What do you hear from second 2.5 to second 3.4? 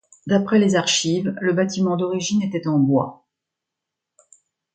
en bois.